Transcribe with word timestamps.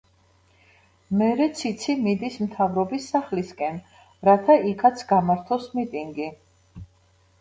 მერე 1.17 1.45
ციცი 1.59 1.95
მიდის 2.07 2.39
მთავრობის 2.45 3.11
სახლისკენ, 3.15 3.77
რათა 4.31 4.57
იქაც 4.73 5.05
გამართოს 5.15 5.69
მიტინგი. 5.77 6.31